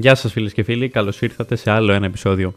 Γεια 0.00 0.14
σας 0.14 0.32
φίλες 0.32 0.52
και 0.52 0.62
φίλοι, 0.62 0.88
καλώς 0.88 1.20
ήρθατε 1.20 1.56
σε 1.56 1.70
άλλο 1.70 1.92
ένα 1.92 2.06
επεισόδιο 2.06 2.52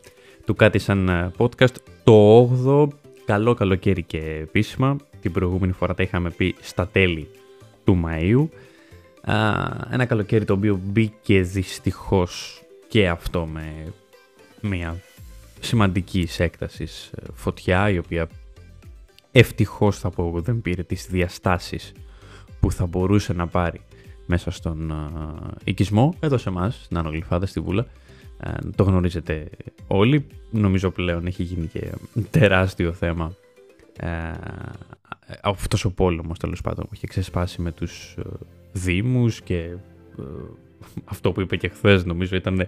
του 0.46 0.56
Κάτι 0.56 0.80
Σαν 0.80 1.10
ε, 1.10 1.32
Podcast, 1.38 1.76
το 2.04 2.50
8ο, 2.66 2.88
καλό 3.26 3.54
καλοκαίρι 3.54 4.04
και 4.04 4.18
επίσημα, 4.18 4.96
την 5.22 5.32
προηγούμενη 5.32 5.72
φορά 5.72 5.94
τα 5.94 6.04
είχαμε 6.04 6.30
πει 6.30 6.56
στα 6.62 6.88
τέλη 6.88 7.28
του 7.84 8.04
Μαΐου, 8.06 8.48
ένα 9.92 10.06
καλοκαίρι 10.06 10.46
το 10.46 10.54
οποίο 10.54 10.80
μπήκε 10.84 11.42
δυστυχώς 11.42 12.62
και 12.88 13.10
αυτό 13.10 13.46
με 13.46 13.94
μια 14.62 15.02
σημαντική 15.60 16.28
έκταση 16.38 16.88
ε, 17.16 17.26
φωτιά, 17.34 17.90
η 17.90 17.98
οποία 17.98 18.28
ευτυχώς 19.32 20.00
θα 20.00 20.10
πω 20.10 20.42
δεν 20.44 20.62
πήρε 20.62 20.84
τις 20.84 21.08
διαστάσεις 21.10 21.92
που 22.60 22.72
θα 22.72 22.86
μπορούσε 22.86 23.34
να 23.34 23.48
πάρει 23.48 23.82
μέσα 24.26 24.52
στον 24.52 24.92
uh, 24.92 25.52
οικισμό, 25.64 26.16
εδώ 26.20 26.38
σε 26.38 26.50
εμάς, 26.50 26.82
στην 26.84 26.98
Ανογλυφάδα, 26.98 27.46
στη 27.46 27.60
Βούλα. 27.60 27.86
Uh, 28.44 28.70
το 28.76 28.84
γνωρίζετε 28.84 29.50
όλοι. 29.88 30.26
Νομίζω 30.52 30.90
πλέον 30.92 31.26
έχει 31.26 31.44
γίνει 31.44 31.68
και 31.68 31.92
τεράστιο 32.30 32.92
θέμα 32.94 33.34
uh, 34.00 34.34
αυτός 35.42 35.86
ο 35.86 35.92
πόλεμος 35.92 36.40
τέλος 36.40 36.62
πάντων 36.62 36.86
που 36.86 36.92
έχει 36.94 37.08
ξεσπάσει 37.08 37.62
με 37.62 37.72
τους 37.72 38.16
uh, 38.20 38.24
δήμους 38.72 39.42
και 39.42 39.76
αυτό 41.06 41.32
που 41.32 41.42
είπε 41.42 41.56
και 41.56 41.68
χθες 41.68 42.06
νομίζω 42.06 42.36
ήταν 42.36 42.68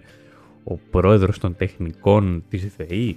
ο 0.64 0.78
πρόεδρος 0.92 1.38
των 1.38 1.56
τεχνικών 1.56 2.44
της 2.50 2.76
ΔΕΗ. 2.78 3.16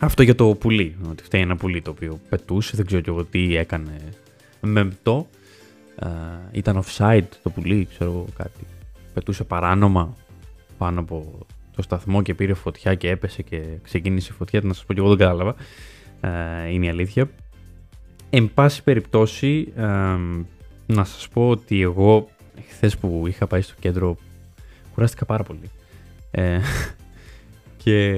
Αυτό 0.00 0.22
για 0.22 0.34
το 0.34 0.54
πουλί, 0.54 0.96
ότι 1.10 1.22
φταίει 1.22 1.40
ένα 1.40 1.56
πουλί 1.56 1.82
το 1.82 1.90
οποίο 1.90 2.20
πετούσε, 2.28 2.72
δεν 2.76 2.86
ξέρω 2.86 3.02
και 3.02 3.10
εγώ 3.10 3.24
τι 3.24 3.56
έκανε 3.56 3.96
μεμπτό 4.60 5.26
ήταν 6.52 6.84
offside 6.84 7.28
το 7.42 7.50
πουλί, 7.50 7.86
ξέρω 7.90 8.10
εγώ 8.10 8.26
κάτι. 8.36 8.66
Πετούσε 9.14 9.44
παράνομα 9.44 10.14
πάνω 10.78 11.00
από 11.00 11.46
το 11.76 11.82
σταθμό 11.82 12.22
και 12.22 12.34
πήρε 12.34 12.54
φωτιά 12.54 12.94
και 12.94 13.10
έπεσε 13.10 13.42
και 13.42 13.62
ξεκίνησε 13.82 14.30
η 14.32 14.36
φωτιά. 14.36 14.60
Να 14.64 14.72
σας 14.72 14.84
πω 14.84 14.94
και 14.94 15.00
εγώ 15.00 15.08
δεν 15.08 15.18
κατάλαβα. 15.18 15.54
είναι 16.70 16.86
η 16.86 16.88
αλήθεια. 16.88 17.30
Εν 18.30 18.50
πάση 18.54 18.82
περιπτώσει, 18.82 19.72
να 20.86 21.04
σας 21.04 21.28
πω 21.28 21.48
ότι 21.48 21.82
εγώ 21.82 22.28
χθες 22.68 22.96
που 22.96 23.24
είχα 23.26 23.46
πάει 23.46 23.60
στο 23.60 23.74
κέντρο 23.80 24.16
κουράστηκα 24.94 25.24
πάρα 25.24 25.42
πολύ. 25.42 25.70
Ε, 26.30 26.60
και 27.82 28.12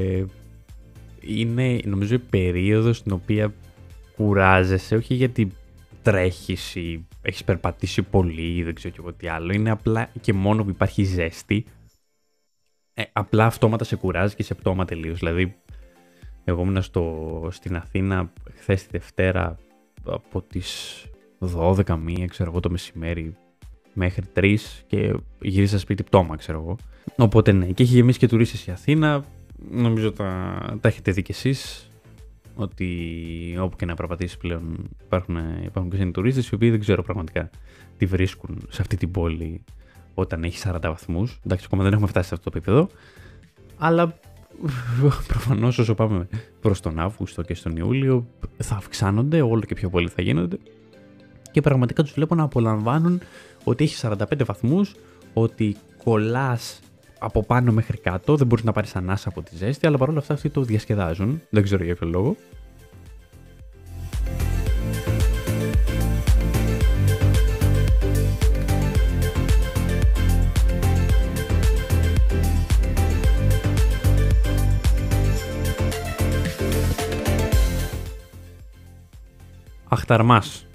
είναι 1.20 1.80
νομίζω 1.84 2.14
η 2.14 2.18
περίοδος 2.18 2.96
στην 2.96 3.12
οποία 3.12 3.52
κουράζεσαι, 4.16 4.96
όχι 4.96 5.14
γιατί 5.14 5.52
τρέχεις 6.02 6.74
ή 6.74 7.06
έχεις 7.22 7.44
περπατήσει 7.44 8.02
πολύ 8.02 8.56
ή 8.56 8.62
δεν 8.62 8.74
ξέρω 8.74 8.94
και 8.94 9.00
εγώ 9.00 9.12
τι 9.12 9.28
άλλο. 9.28 9.52
Είναι 9.52 9.70
απλά 9.70 10.10
και 10.20 10.32
μόνο 10.32 10.64
που 10.64 10.70
υπάρχει 10.70 11.04
ζέστη. 11.04 11.64
Ε, 12.94 13.02
απλά 13.12 13.46
αυτόματα 13.46 13.84
σε 13.84 13.96
κουράζει 13.96 14.34
και 14.34 14.42
σε 14.42 14.54
πτώμα 14.54 14.84
τελείως. 14.84 15.18
Δηλαδή, 15.18 15.56
εγώ 16.44 16.62
ήμουν 16.62 16.82
στο, 16.82 17.48
στην 17.50 17.76
Αθήνα 17.76 18.32
χθες 18.54 18.82
τη 18.82 18.88
Δευτέρα 18.90 19.58
από 20.04 20.42
τις 20.42 21.04
12 21.54 21.96
μία, 21.98 22.26
ξέρω 22.26 22.50
εγώ, 22.50 22.60
το 22.60 22.70
μεσημέρι 22.70 23.36
μέχρι 23.92 24.24
3 24.34 24.56
και 24.86 25.14
γύρισα 25.40 25.78
σπίτι 25.78 26.02
πτώμα, 26.02 26.36
ξέρω 26.36 26.58
εγώ. 26.58 26.76
Οπότε 27.16 27.52
ναι, 27.52 27.66
και 27.66 27.82
έχει 27.82 27.94
γεμίσει 27.94 28.18
και 28.18 28.28
τουρίστες 28.28 28.66
η 28.66 28.70
Αθήνα. 28.70 29.24
Νομίζω 29.70 30.12
τα, 30.12 30.58
τα 30.80 30.88
έχετε 30.88 31.12
δει 31.12 31.22
κι 31.22 31.30
εσείς 31.30 31.87
ότι 32.58 33.56
όπου 33.60 33.76
και 33.76 33.86
να 33.86 33.94
περπατήσεις 33.94 34.36
πλέον 34.36 34.88
υπάρχουν, 35.04 35.36
υπάρχουν 35.64 35.90
και 35.90 36.06
τουρίστε 36.06 36.40
οι 36.40 36.54
οποίοι 36.54 36.70
δεν 36.70 36.80
ξέρω 36.80 37.02
πραγματικά 37.02 37.50
τι 37.96 38.06
βρίσκουν 38.06 38.66
σε 38.68 38.82
αυτή 38.82 38.96
την 38.96 39.10
πόλη 39.10 39.64
όταν 40.14 40.44
έχει 40.44 40.62
40 40.64 40.78
βαθμούς. 40.82 41.40
Εντάξει, 41.44 41.64
ακόμα 41.66 41.82
δεν 41.82 41.92
έχουμε 41.92 42.08
φτάσει 42.08 42.28
σε 42.28 42.34
αυτό 42.34 42.50
το 42.50 42.58
επίπεδο. 42.58 42.88
Αλλά 43.76 44.18
προφανώς 45.28 45.78
όσο 45.78 45.94
πάμε 45.94 46.28
προς 46.60 46.80
τον 46.80 46.98
Αύγουστο 46.98 47.42
και 47.42 47.54
στον 47.54 47.76
Ιούλιο 47.76 48.26
θα 48.56 48.74
αυξάνονται, 48.74 49.42
όλο 49.42 49.60
και 49.60 49.74
πιο 49.74 49.90
πολύ 49.90 50.08
θα 50.08 50.22
γίνονται. 50.22 50.58
Και 51.50 51.60
πραγματικά 51.60 52.02
τους 52.02 52.12
βλέπω 52.12 52.34
να 52.34 52.42
απολαμβάνουν 52.42 53.20
ότι 53.64 53.84
έχει 53.84 54.06
45 54.08 54.44
βαθμούς, 54.44 54.94
ότι 55.32 55.76
κολλάς 56.04 56.80
από 57.18 57.42
πάνω 57.42 57.72
μέχρι 57.72 57.98
κάτω, 57.98 58.36
δεν 58.36 58.46
μπορείς 58.46 58.64
να 58.64 58.72
πάρεις 58.72 58.96
ανάσα 58.96 59.28
από 59.28 59.42
τη 59.42 59.56
ζέστη, 59.56 59.86
αλλά 59.86 59.98
παρόλα 59.98 60.18
αυτά 60.18 60.34
αυτοί 60.34 60.50
το 60.50 60.62
διασκεδάζουν. 60.62 61.42
Δεν 61.50 61.62
ξέρω 61.62 61.84
για 61.84 61.94
ποιο 61.94 62.06
λόγο. 62.06 62.36
Αχταρμάς 79.90 80.67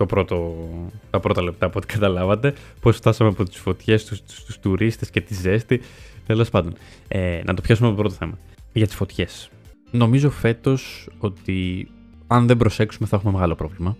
το 0.00 0.06
πρώτο, 0.06 0.68
τα 1.10 1.20
πρώτα 1.20 1.42
λεπτά 1.42 1.66
από 1.66 1.78
ό,τι 1.78 1.86
καταλάβατε. 1.86 2.54
Πώς 2.80 2.96
φτάσαμε 2.96 3.30
από 3.30 3.44
τις 3.44 3.58
φωτιές 3.58 4.00
στου 4.00 4.16
τους, 4.46 4.58
τουρίστες 4.58 5.10
και 5.10 5.20
τη 5.20 5.34
ζέστη. 5.34 5.80
Τέλος 6.26 6.50
πάντων. 6.50 6.74
Ε, 7.08 7.40
να 7.44 7.54
το 7.54 7.62
πιάσουμε 7.62 7.88
από 7.88 7.96
το 7.96 8.02
πρώτο 8.02 8.16
θέμα. 8.18 8.38
Για 8.72 8.86
τις 8.86 8.94
φωτιές. 8.94 9.50
Νομίζω 9.90 10.30
φέτος 10.30 11.08
ότι 11.18 11.88
αν 12.26 12.46
δεν 12.46 12.56
προσέξουμε 12.56 13.08
θα 13.08 13.16
έχουμε 13.16 13.32
μεγάλο 13.32 13.54
πρόβλημα. 13.54 13.96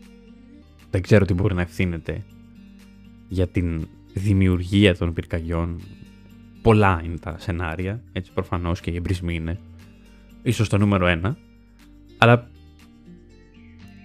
Δεν 0.91 1.03
ξέρω 1.03 1.25
τι 1.25 1.35
μπορεί 1.35 1.55
να 1.55 1.63
ευθύνεται 1.63 2.23
για 3.29 3.47
την 3.47 3.89
δημιουργία 4.13 4.97
των 4.97 5.13
πυρκαγιών. 5.13 5.81
Πολλά 6.63 7.01
είναι 7.05 7.19
τα 7.19 7.37
σενάρια, 7.39 8.03
έτσι 8.13 8.31
προφανώς 8.35 8.81
και 8.81 8.91
οι 8.91 8.97
εμπρισμοί 8.97 9.35
είναι 9.35 9.59
ίσως 10.43 10.69
το 10.69 10.79
νούμερο 10.79 11.07
ένα. 11.07 11.37
Αλλά 12.19 12.51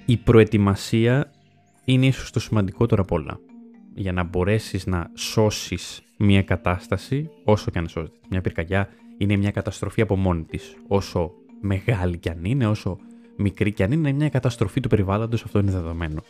η 0.06 0.18
προετοιμασία 0.18 1.32
είναι 1.86 2.06
ίσως 2.06 2.32
το 2.32 2.40
σημαντικότερο 2.40 3.02
από 3.02 3.16
όλα. 3.16 3.40
Για 3.94 4.12
να 4.12 4.24
μπορέσεις 4.24 4.86
να 4.86 5.10
σώσεις 5.14 6.02
μια 6.18 6.44
κατάσταση, 6.44 7.30
όσο 7.44 7.72
και 7.72 7.78
αν 7.78 7.88
σώζεται. 7.88 8.18
Μια 8.30 8.42
πυρκαγιά 8.42 8.90
είναι 9.18 9.36
μια 9.36 9.52
καταστροφή 9.52 10.02
από 10.02 10.16
μόνη 10.16 10.44
της. 10.44 10.76
Όσο 10.88 11.32
μεγάλη 11.62 12.18
κι 12.18 12.30
αν 12.30 12.46
είναι, 12.46 12.68
όσο 12.68 12.98
μικρή 13.38 13.74
κι 13.74 13.84
αν 13.84 13.92
είναι, 13.92 14.10
είναι 14.10 14.18
μια 14.18 14.30
καταστροφή 14.30 14.80
του 14.80 14.90
περιβάλλοντος, 14.90 15.44
αυτό 15.44 15.60
είναι 15.60 15.72
δεδομένο. 15.72 16.22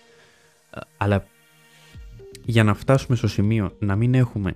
Ε, 0.69 0.79
αλλά 0.97 1.25
για 2.45 2.63
να 2.63 2.73
φτάσουμε 2.73 3.17
στο 3.17 3.27
σημείο 3.27 3.75
να 3.79 3.95
μην 3.95 4.13
έχουμε 4.13 4.53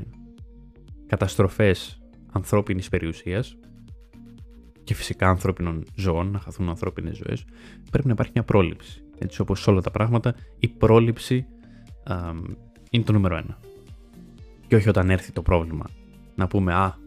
καταστροφές 1.07 2.01
ανθρώπινης 2.31 2.89
περιουσίας 2.89 3.57
και 4.83 4.93
φυσικά 4.93 5.29
ανθρώπινων 5.29 5.85
ζώων, 5.95 6.31
να 6.31 6.39
χαθούν 6.39 6.69
ανθρώπινες 6.69 7.15
ζωές, 7.15 7.45
πρέπει 7.91 8.07
να 8.07 8.13
υπάρχει 8.13 8.31
μια 8.35 8.43
πρόληψη 8.43 9.03
έτσι 9.19 9.41
όπως 9.41 9.67
όλα 9.67 9.81
τα 9.81 9.91
πράγματα, 9.91 10.35
η 10.59 10.67
πρόληψη 10.67 11.45
είναι 12.89 13.03
το 13.03 13.11
νούμερο 13.11 13.35
ένα. 13.35 13.57
Και 14.67 14.75
όχι 14.75 14.89
όταν 14.89 15.09
έρθει 15.09 15.31
το 15.31 15.41
πρόβλημα. 15.41 15.85
Να 16.35 16.47
πούμε, 16.47 16.73
α, 16.73 16.97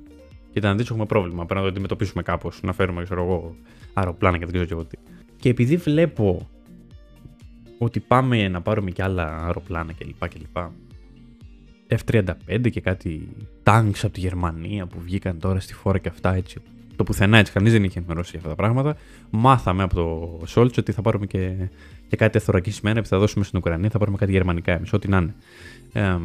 κοίτα 0.53 0.69
να 0.69 0.75
δεις 0.75 0.91
έχουμε 0.91 1.06
πρόβλημα, 1.06 1.37
πρέπει 1.37 1.55
να 1.55 1.61
το 1.61 1.67
αντιμετωπίσουμε 1.67 2.22
κάπως, 2.22 2.62
να 2.62 2.72
φέρουμε, 2.72 3.03
ξέρω 3.03 3.22
εγώ, 3.22 3.56
αεροπλάνα 3.93 4.39
και 4.39 4.45
δεν 4.45 4.53
ξέρω 4.53 4.67
και 4.67 4.72
εγώ 4.72 4.84
τι. 4.84 4.99
Και 5.37 5.49
επειδή 5.49 5.77
βλέπω 5.77 6.49
ότι 7.78 8.01
πάμε 8.01 8.49
να 8.49 8.61
πάρουμε 8.61 8.91
και 8.91 9.03
άλλα 9.03 9.45
αεροπλάνα 9.45 9.92
κλπ. 9.92 10.28
κλπ. 10.28 10.57
F-35 12.07 12.71
και 12.71 12.81
κάτι 12.81 13.28
tanks 13.63 13.98
από 14.03 14.13
τη 14.13 14.21
Γερμανία 14.21 14.86
που 14.86 15.01
βγήκαν 15.01 15.39
τώρα 15.39 15.60
στη 15.60 15.75
φόρα 15.75 15.98
και 15.98 16.09
αυτά 16.09 16.34
έτσι 16.34 16.59
το 16.97 17.04
πουθενά 17.04 17.39
έτσι, 17.39 17.53
κανείς 17.53 17.72
δεν 17.72 17.84
είχε 17.84 17.98
ενημερώσει 17.98 18.30
για 18.30 18.39
αυτά 18.39 18.50
τα 18.50 18.56
πράγματα. 18.56 18.97
Μάθαμε 19.30 19.83
από 19.83 19.94
το 19.94 20.47
Σόλτς 20.47 20.78
ότι 20.78 20.92
θα 20.92 21.03
πάρουμε 21.03 21.27
και, 21.27 21.53
και 22.09 22.16
κάτι 22.16 22.39
εθωρακισμένα 22.39 23.00
που 23.00 23.06
θα 23.06 23.18
δώσουμε 23.18 23.44
στην 23.44 23.59
Ουκρανία, 23.59 23.91
θα 23.91 23.98
πάρουμε 23.98 24.16
κάτι 24.16 24.33
γερμανικά 24.33 24.72
εμείς, 24.72 24.92
ό,τι 24.92 25.09
να 25.09 25.16
είναι. 25.16 25.34
Ε, 25.92 26.16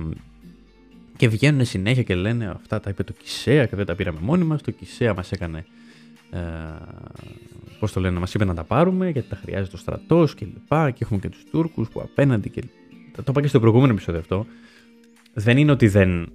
και 1.17 1.27
βγαίνουν 1.27 1.65
συνέχεια 1.65 2.03
και 2.03 2.15
λένε 2.15 2.45
αυτά 2.45 2.79
τα 2.79 2.89
είπε 2.89 3.03
το 3.03 3.13
Κισέα 3.13 3.65
και 3.65 3.75
δεν 3.75 3.85
τα 3.85 3.95
πήραμε 3.95 4.19
μόνοι 4.21 4.43
μας. 4.43 4.61
Το 4.61 4.71
Κισέα 4.71 5.13
μας 5.13 5.31
έκανε. 5.31 5.65
Ε, 6.31 6.39
Πώς 7.79 7.91
το 7.91 7.99
λένε, 7.99 8.19
μας 8.19 8.33
είπε 8.33 8.45
να 8.45 8.53
τα 8.53 8.63
πάρουμε 8.63 9.09
γιατί 9.09 9.29
τα 9.29 9.35
χρειάζεται 9.35 9.75
ο 9.75 9.79
στρατός 9.79 10.35
και 10.35 10.45
λοιπά. 10.45 10.91
Και 10.91 11.03
έχουμε 11.03 11.19
και 11.19 11.29
τους 11.29 11.43
Τούρκους 11.51 11.89
που 11.89 12.01
απέναντι. 12.01 12.49
Και... 12.49 12.61
Το 13.15 13.23
είπα 13.27 13.41
και 13.41 13.47
στο 13.47 13.59
προηγούμενο 13.59 13.91
επεισόδιο 13.93 14.19
αυτό. 14.19 14.45
Δεν 15.33 15.57
είναι 15.57 15.71
ότι 15.71 15.87
δεν. 15.87 16.31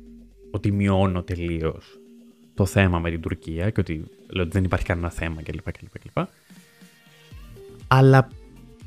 ότι 0.50 0.73
μειώνω 0.73 1.23
τελείως 1.23 1.99
το 2.55 2.67
θέμα 2.67 2.99
με 2.99 3.11
την 3.11 3.20
Τουρκία 3.20 3.70
και 3.70 3.81
ότι, 3.81 4.05
λέω, 4.32 4.43
ότι 4.43 4.52
δεν 4.52 4.64
υπάρχει 4.64 4.87
κανένα 4.87 5.11
θέμα 5.11 5.43
κλπ. 5.43 5.73
κλπ, 5.73 5.99
κλπ. 5.99 6.25
Αλλά, 7.87 8.29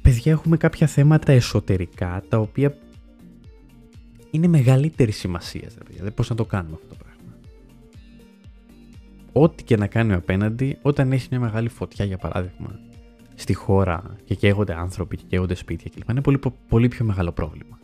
παιδιά, 0.01 0.31
έχουμε 0.31 0.57
κάποια 0.57 0.87
θέματα 0.87 1.31
εσωτερικά 1.31 2.23
τα 2.29 2.37
οποία 2.37 2.77
είναι 4.31 4.47
μεγαλύτερη 4.47 5.11
σημασίας. 5.11 5.77
Δηλαδή, 5.89 6.11
πώς 6.11 6.29
να 6.29 6.35
το 6.35 6.45
κάνουμε 6.45 6.75
αυτό 6.75 6.87
το 6.87 6.95
πράγμα. 6.95 7.37
Ό,τι 9.31 9.63
και 9.63 9.77
να 9.77 9.87
κάνει 9.87 10.13
ο 10.13 10.15
απέναντι, 10.15 10.77
όταν 10.81 11.11
έχει 11.11 11.27
μια 11.31 11.39
μεγάλη 11.39 11.69
φωτιά, 11.69 12.05
για 12.05 12.17
παράδειγμα, 12.17 12.79
στη 13.35 13.53
χώρα 13.53 14.15
και 14.25 14.35
καίγονται 14.35 14.73
άνθρωποι 14.73 15.17
και 15.17 15.23
καίγονται 15.27 15.55
σπίτια 15.55 15.91
κλπ. 15.95 16.09
Είναι 16.09 16.21
πολύ, 16.21 16.39
πολύ 16.67 16.87
πιο 16.87 17.05
μεγάλο 17.05 17.31
πρόβλημα. 17.31 17.79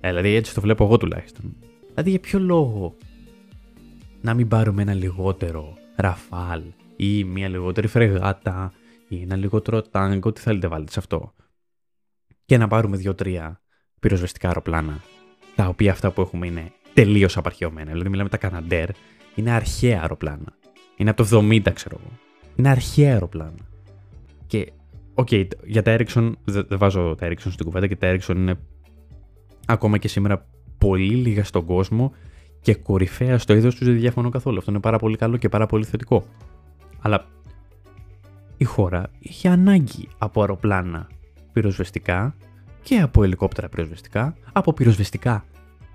Ε, 0.00 0.08
δηλαδή, 0.08 0.34
έτσι 0.34 0.54
το 0.54 0.60
βλέπω 0.60 0.84
εγώ 0.84 0.96
τουλάχιστον. 0.96 1.56
Δηλαδή, 1.88 2.10
για 2.10 2.20
ποιο 2.20 2.38
λόγο 2.38 2.96
να 4.20 4.34
μην 4.34 4.48
πάρουμε 4.48 4.82
ένα 4.82 4.94
λιγότερο 4.94 5.76
ραφάλ 5.96 6.62
ή 6.98 7.24
μια 7.24 7.48
λιγότερη 7.48 7.86
φρεγάτα 7.86 8.72
ή 9.08 9.22
ένα 9.22 9.36
λιγότερο 9.36 9.82
τάγκ, 9.82 10.24
ό,τι 10.24 10.40
θέλετε 10.40 10.66
βάλετε 10.66 10.92
σε 10.92 10.98
αυτό. 10.98 11.32
Και 12.44 12.56
να 12.56 12.68
πάρουμε 12.68 12.96
δύο-τρία 12.96 13.60
πυροσβεστικά 14.00 14.46
αεροπλάνα, 14.46 15.00
τα 15.54 15.66
οποία 15.66 15.92
αυτά 15.92 16.10
που 16.10 16.20
έχουμε 16.20 16.46
είναι 16.46 16.72
τελείως 16.94 17.36
απαρχαιωμένα. 17.36 17.90
Δηλαδή, 17.90 18.08
μιλάμε 18.08 18.28
τα 18.28 18.36
Καναντέρ, 18.36 18.88
είναι 19.34 19.50
αρχαία 19.50 20.00
αεροπλάνα. 20.00 20.56
Είναι 20.96 21.10
από 21.10 21.24
το 21.24 21.38
70, 21.38 21.72
ξέρω 21.72 21.98
εγώ. 22.00 22.10
Είναι 22.56 22.68
αρχαία 22.68 23.12
αεροπλάνα. 23.12 23.68
Και, 24.46 24.72
OK, 25.14 25.28
okay, 25.30 25.48
για 25.64 25.82
τα 25.82 25.96
Erickson, 25.98 26.32
δεν 26.44 26.78
βάζω 26.78 27.14
τα 27.18 27.28
Erickson 27.28 27.50
στην 27.50 27.64
κουβέντα 27.64 27.86
και 27.86 27.96
τα 27.96 28.16
Erickson 28.16 28.34
είναι 28.36 28.58
ακόμα 29.66 29.98
και 29.98 30.08
σήμερα 30.08 30.46
πολύ 30.78 31.14
λίγα 31.14 31.44
στον 31.44 31.64
κόσμο 31.64 32.12
και 32.60 32.74
κορυφαία 32.74 33.38
στο 33.38 33.54
είδος 33.54 33.74
τους 33.74 33.86
δεν 33.86 33.98
διαφωνώ 33.98 34.28
καθόλου. 34.28 34.58
Αυτό 34.58 34.70
είναι 34.70 34.80
πάρα 34.80 34.98
πολύ 34.98 35.16
καλό 35.16 35.36
και 35.36 35.48
πάρα 35.48 35.66
πολύ 35.66 35.84
θετικό. 35.84 36.24
Αλλά 37.00 37.26
η 38.56 38.64
χώρα 38.64 39.10
είχε 39.18 39.48
ανάγκη 39.48 40.08
από 40.18 40.40
αεροπλάνα 40.40 41.08
πυροσβεστικά 41.52 42.34
και 42.82 42.98
από 42.98 43.22
ελικόπτερα 43.22 43.68
πυροσβεστικά, 43.68 44.34
από 44.52 44.72
πυροσβεστικά 44.72 45.44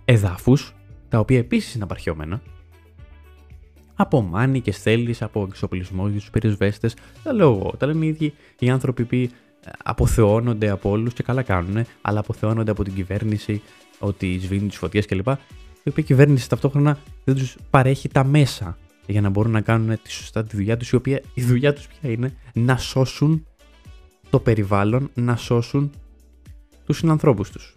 εδάφους, 0.06 0.74
τα 1.10 1.20
οποία 1.20 1.38
επίσης 1.38 1.74
είναι 1.74 1.84
απαρχαιωμένα, 1.84 2.42
από 3.96 4.22
μάνι 4.22 4.62
και 4.62 4.72
στέλνει, 4.72 5.14
από 5.20 5.46
εξοπλισμό 5.50 6.08
για 6.08 6.20
τους 6.20 6.30
πυροσβέστες. 6.30 6.96
Τα 7.24 7.34
λέω 7.34 7.54
εγώ, 7.54 7.74
τα 7.78 7.86
λένε 7.86 8.06
οι 8.06 8.08
ίδιοι 8.08 8.34
οι 8.60 8.70
άνθρωποι 8.70 9.04
που 9.06 9.30
αποθεώνονται 9.84 10.70
από 10.70 10.90
όλους 10.90 11.14
και 11.14 11.24
καλά 11.24 11.42
κάνουν, 11.42 11.86
αλλά 12.02 12.20
αποθεώνονται 12.20 12.72
από 12.72 12.84
την 12.84 12.94
κυβέρνηση 12.94 13.62
ότι 14.00 14.40
σβήνει 14.40 14.68
τις 14.68 14.78
φωτιές 14.78 15.06
κλπ. 15.06 15.28
Η 15.84 15.90
οποία 15.90 16.04
κυβέρνηση 16.04 16.50
ταυτόχρονα 16.50 16.98
δεν 17.24 17.36
τους 17.36 17.56
παρέχει 17.70 18.10
τα 18.10 18.24
μέσα 18.24 18.78
για 19.06 19.22
να 19.22 19.30
μπορούν 19.30 19.52
να 19.52 19.62
κάνουν 19.62 20.02
τη 20.02 20.12
σωστά 20.12 20.44
τη 20.44 20.56
δουλειά 20.56 20.78
τους, 20.78 20.90
η 20.90 20.96
οποία 20.96 21.22
η 21.34 21.44
δουλειά 21.44 21.74
τους 21.74 21.88
πια 21.88 22.10
είναι; 22.10 22.34
Να 22.54 22.78
σώσουν 22.78 23.46
το 24.30 24.40
περιβάλλον, 24.40 25.10
να 25.14 25.36
σώσουν 25.36 25.92
τους 26.86 26.98
συνανθρώπους 26.98 27.50
τους. 27.50 27.74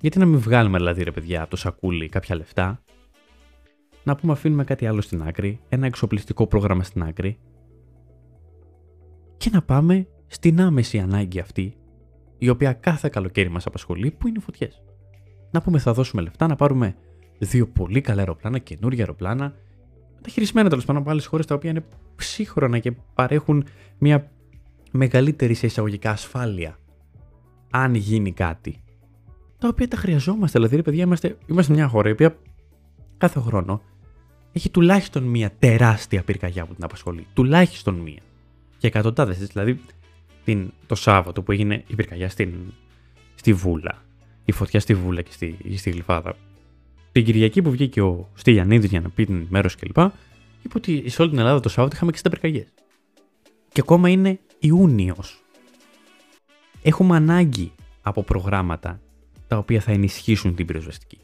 Γιατί 0.00 0.18
να 0.18 0.26
μην 0.26 0.38
βγάλουμε 0.38 0.78
δηλαδή 0.78 1.02
ρε 1.02 1.10
παιδιά 1.10 1.40
από 1.40 1.50
το 1.50 1.56
σακούλι 1.56 2.08
κάποια 2.08 2.36
λεφτά, 2.36 2.80
να 4.06 4.16
πούμε 4.16 4.32
αφήνουμε 4.32 4.64
κάτι 4.64 4.86
άλλο 4.86 5.00
στην 5.00 5.22
άκρη, 5.22 5.60
ένα 5.68 5.86
εξοπλιστικό 5.86 6.46
πρόγραμμα 6.46 6.82
στην 6.82 7.02
άκρη 7.02 7.38
και 9.36 9.50
να 9.52 9.62
πάμε 9.62 10.06
στην 10.26 10.60
άμεση 10.60 10.98
ανάγκη 10.98 11.40
αυτή, 11.40 11.76
η 12.38 12.48
οποία 12.48 12.72
κάθε 12.72 13.08
καλοκαίρι 13.08 13.48
μας 13.48 13.66
απασχολεί, 13.66 14.10
που 14.10 14.28
είναι 14.28 14.36
οι 14.38 14.42
φωτιές. 14.42 14.82
Να 15.50 15.62
πούμε 15.62 15.78
θα 15.78 15.92
δώσουμε 15.92 16.22
λεφτά, 16.22 16.46
να 16.46 16.56
πάρουμε 16.56 16.96
δύο 17.38 17.66
πολύ 17.66 18.00
καλά 18.00 18.18
αεροπλάνα, 18.18 18.58
καινούργια 18.58 19.00
αεροπλάνα, 19.00 19.54
χειρισμένα 20.28 20.68
τέλος 20.68 20.84
πάντων 20.84 21.02
από 21.02 21.10
άλλες 21.10 21.26
χώρες 21.26 21.46
τα 21.46 21.54
οποία 21.54 21.70
είναι 21.70 21.84
ψύχρονα 22.16 22.78
και 22.78 22.92
παρέχουν 23.14 23.64
μια 23.98 24.30
μεγαλύτερη 24.90 25.54
σε 25.54 25.66
εισαγωγικά 25.66 26.10
ασφάλεια. 26.10 26.78
Αν 27.70 27.94
γίνει 27.94 28.32
κάτι 28.32 28.80
τα 29.58 29.68
οποία 29.68 29.88
τα 29.88 29.96
χρειαζόμαστε. 29.96 30.58
Δηλαδή, 30.58 30.76
ρε 30.76 30.82
παιδιά, 30.82 31.02
είμαστε, 31.04 31.38
είμαστε 31.46 31.72
μια 31.72 31.88
χώρα 31.88 32.08
η 32.08 32.12
οποία 32.12 32.36
κάθε 33.16 33.40
χρόνο 33.40 33.82
έχει 34.56 34.70
τουλάχιστον 34.70 35.22
μία 35.22 35.52
τεράστια 35.58 36.22
πυρκαγιά 36.22 36.66
που 36.66 36.74
την 36.74 36.84
απασχολεί. 36.84 37.26
Τουλάχιστον 37.34 37.94
μία. 37.94 38.22
Και 38.78 38.86
εκατοντάδες. 38.86 39.38
Δηλαδή, 39.38 39.80
την, 40.44 40.72
το 40.86 40.94
Σάββατο 40.94 41.42
που 41.42 41.52
έγινε 41.52 41.84
η 41.86 41.94
πυρκαγιά 41.94 42.28
στην, 42.28 42.54
στη 43.34 43.52
Βούλα, 43.52 44.02
η 44.44 44.52
φωτιά 44.52 44.80
στη 44.80 44.94
Βούλα 44.94 45.22
και 45.22 45.32
στη, 45.32 45.56
στη 45.76 45.90
Γλυφάδα. 45.90 46.36
Την 47.12 47.24
Κυριακή 47.24 47.62
που 47.62 47.70
βγήκε 47.70 48.00
ο 48.00 48.28
Στυλιανίδης 48.34 48.90
για 48.90 49.00
να 49.00 49.08
πει 49.08 49.26
την 49.26 49.46
μέρο 49.48 49.68
κλπ. 49.80 49.96
είπε 50.62 50.74
ότι 50.76 51.08
σε 51.08 51.22
όλη 51.22 51.30
την 51.30 51.38
Ελλάδα 51.38 51.60
το 51.60 51.68
Σάββατο 51.68 51.96
είχαμε 51.96 52.12
60 52.16 52.20
πυρκαγιές. 52.30 52.68
Και 53.72 53.80
ακόμα 53.80 54.08
είναι 54.08 54.38
Ιούνιος. 54.58 55.42
Έχουμε 56.82 57.16
ανάγκη 57.16 57.72
από 58.02 58.22
προγράμματα 58.22 59.00
τα 59.46 59.58
οποία 59.58 59.80
θα 59.80 59.92
ενισχύσουν 59.92 60.54
την 60.54 60.66
πυροσβεστική. 60.66 61.18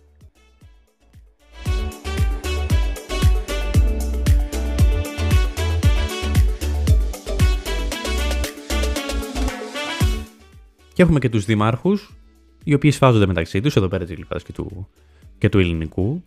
Και 10.92 11.02
έχουμε 11.02 11.18
και 11.18 11.28
τους 11.28 11.44
δημάρχους, 11.44 12.14
οι 12.64 12.74
οποίοι 12.74 12.90
σφάζονται 12.90 13.26
μεταξύ 13.26 13.60
τους, 13.60 13.76
εδώ 13.76 13.88
πέρα 13.88 14.04
της 14.04 14.14
Γλυφάδας 14.14 14.42
και 14.42 14.52
του, 14.52 14.88
και 15.38 15.48
του 15.48 15.58
ελληνικού. 15.58 16.22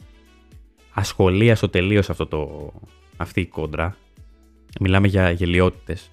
Ασχολίαστο 0.94 1.70
τελείως 1.70 2.10
αυτό 2.10 2.26
το, 2.26 2.72
αυτή 3.18 3.42
η 3.42 3.46
κόντρα. 3.46 3.98
Μιλάμε 4.80 5.08
για 5.08 5.32
γελιότητες. 5.32 6.12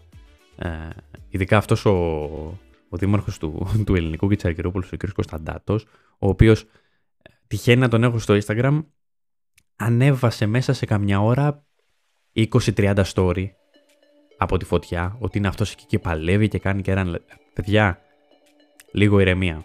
Ε, 0.56 0.68
ειδικά 1.28 1.56
αυτός 1.56 1.84
ο, 1.84 1.92
ο 2.88 2.96
δήμαρχος 2.96 3.38
του, 3.38 3.66
του 3.86 3.94
ελληνικού 3.94 4.28
και 4.28 4.34
της 4.34 4.44
Αργυρούπολης, 4.44 4.92
ο 4.92 4.96
κ. 4.96 5.12
Κωνσταντάτος, 5.12 5.84
ο 6.18 6.28
οποίος 6.28 6.60
ε, 6.62 6.66
τυχαίνει 7.46 7.80
να 7.80 7.88
τον 7.88 8.04
έχω 8.04 8.18
στο 8.18 8.38
Instagram, 8.44 8.84
ανέβασε 9.76 10.46
μέσα 10.46 10.72
σε 10.72 10.86
καμιά 10.86 11.20
ώρα 11.20 11.64
20-30 12.34 13.02
story 13.14 13.46
από 14.36 14.56
τη 14.56 14.64
φωτιά, 14.64 15.16
ότι 15.18 15.38
είναι 15.38 15.48
αυτός 15.48 15.72
εκεί 15.72 15.84
και 15.86 15.98
παλεύει 15.98 16.48
και 16.48 16.58
κάνει 16.58 16.82
και 16.82 16.90
έναν... 16.90 17.24
Παιδιά, 17.54 18.00
λίγο 18.92 19.20
ηρεμία. 19.20 19.64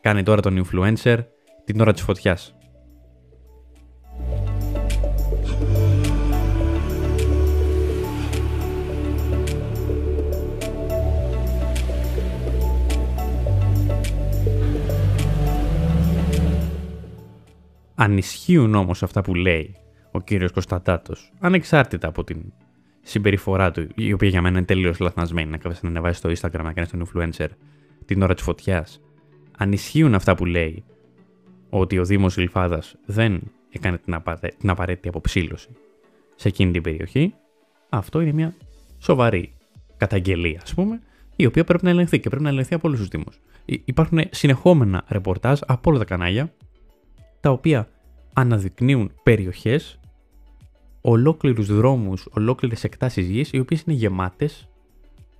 Κάνει 0.00 0.22
τώρα 0.22 0.40
τον 0.40 0.66
influencer 0.66 1.18
την 1.64 1.80
ώρα 1.80 1.92
της 1.92 2.02
φωτιάς. 2.02 2.54
Αν 17.94 18.16
ισχύουν 18.16 18.74
όμως 18.74 19.02
αυτά 19.02 19.20
που 19.20 19.34
λέει 19.34 19.76
ο 20.10 20.20
κύριος 20.20 20.52
Κωνσταντάτος, 20.52 21.32
ανεξάρτητα 21.40 22.08
από 22.08 22.24
την 22.24 22.52
συμπεριφορά 23.02 23.70
του, 23.70 23.88
η 23.94 24.12
οποία 24.12 24.28
για 24.28 24.42
μένα 24.42 24.56
είναι 24.56 24.66
τελείως 24.66 24.98
λαθασμένη, 24.98 25.50
να 25.50 25.56
κάθεσαι 25.56 25.80
να 25.82 25.88
ανεβάσεις 25.88 26.18
στο 26.18 26.30
Instagram, 26.30 26.62
να 26.62 26.72
κάνεις 26.72 26.90
τον 26.90 27.06
influencer 27.06 27.48
την 28.04 28.22
ώρα 28.22 28.34
της 28.34 28.42
φωτιάς, 28.42 29.00
αν 29.58 29.72
ισχύουν 29.72 30.14
αυτά 30.14 30.34
που 30.34 30.44
λέει 30.44 30.84
ότι 31.70 31.98
ο 31.98 32.04
Δήμος 32.04 32.36
Λιφάδας 32.36 32.94
δεν 33.06 33.40
έκανε 33.70 33.98
την, 33.98 34.16
την 34.58 34.70
απαραίτητη 34.70 35.08
αποψήλωση 35.08 35.68
σε 36.34 36.48
εκείνη 36.48 36.72
την 36.72 36.82
περιοχή, 36.82 37.34
αυτό 37.88 38.20
είναι 38.20 38.32
μια 38.32 38.54
σοβαρή 38.98 39.52
καταγγελία, 39.96 40.60
ας 40.62 40.74
πούμε, 40.74 41.00
η 41.36 41.46
οποία 41.46 41.64
πρέπει 41.64 41.84
να 41.84 41.90
ελεγχθεί 41.90 42.20
και 42.20 42.28
πρέπει 42.28 42.44
να 42.44 42.48
ελεγχθεί 42.48 42.74
από 42.74 42.88
όλους 42.88 43.00
τους 43.00 43.08
Δήμους. 43.08 43.40
Υπάρχουν 43.64 44.20
συνεχόμενα 44.30 45.04
ρεπορτάζ 45.08 45.60
από 45.66 45.90
όλα 45.90 45.98
τα 45.98 46.04
κανάλια 46.04 46.54
τα 47.40 47.50
οποία 47.50 47.88
αναδεικνύουν 48.32 49.12
περιοχές, 49.22 50.00
ολόκληρους 51.00 51.66
δρόμους, 51.66 52.28
ολόκληρες 52.30 52.84
εκτάσεις 52.84 53.28
γης, 53.28 53.52
οι 53.52 53.58
οποίες 53.58 53.80
είναι 53.80 53.96
γεμάτες 53.96 54.69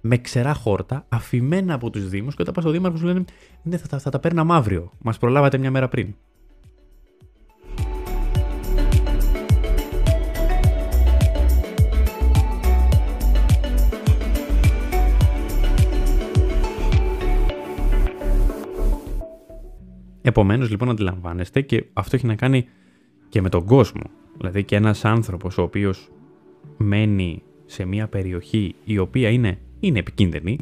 με 0.00 0.16
ξερά 0.16 0.54
χόρτα, 0.54 1.06
αφημένα 1.08 1.74
από 1.74 1.90
τους 1.90 2.08
Δήμους 2.08 2.34
και 2.34 2.42
όταν 2.42 2.54
πας 2.54 2.62
στο 2.62 2.72
Δήμαρχο 2.72 2.96
σου 2.96 3.06
λένε 3.06 3.24
ναι, 3.62 3.76
θα, 3.76 3.86
θα, 3.88 3.98
θα 3.98 4.10
τα 4.10 4.18
παίρναμε 4.18 4.54
αύριο, 4.54 4.92
μας 5.02 5.18
προλάβατε 5.18 5.58
μια 5.58 5.70
μέρα 5.70 5.88
πριν. 5.88 6.14
Επομένως, 20.22 20.70
λοιπόν, 20.70 20.90
αντιλαμβάνεστε 20.90 21.60
και 21.60 21.84
αυτό 21.92 22.16
έχει 22.16 22.26
να 22.26 22.34
κάνει 22.34 22.68
και 23.28 23.40
με 23.40 23.48
τον 23.48 23.64
κόσμο. 23.64 24.02
Δηλαδή 24.36 24.64
και 24.64 24.76
ένας 24.76 25.04
άνθρωπος 25.04 25.58
ο 25.58 25.62
οποίος 25.62 26.10
μένει 26.76 27.42
σε 27.66 27.84
μια 27.84 28.08
περιοχή 28.08 28.74
η 28.84 28.98
οποία 28.98 29.28
είναι, 29.28 29.58
είναι 29.80 29.98
επικίνδυνη, 29.98 30.58